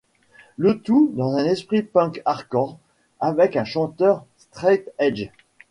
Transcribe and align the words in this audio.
Le 0.57 0.81
tout 0.81 1.11
dans 1.15 1.35
un 1.35 1.45
esprit 1.45 1.83
punk 1.83 2.23
hardcore, 2.25 2.79
avec 3.19 3.55
un 3.55 3.65
chanteur 3.65 4.25
straight-edge. 4.39 5.29